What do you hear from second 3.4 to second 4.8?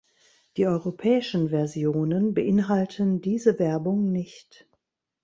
Werbung nicht.